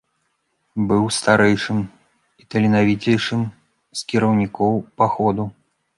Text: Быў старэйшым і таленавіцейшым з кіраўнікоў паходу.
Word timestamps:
Быў 0.91 1.03
старэйшым 1.17 1.79
і 2.43 2.49
таленавіцейшым 2.53 3.41
з 4.01 4.11
кіраўнікоў 4.13 4.73
паходу. 5.03 5.43